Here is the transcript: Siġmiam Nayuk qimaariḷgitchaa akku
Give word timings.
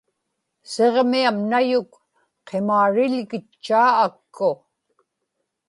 Siġmiam 0.71 1.37
Nayuk 1.51 1.91
qimaariḷgitchaa 2.47 3.91
akku 4.05 4.51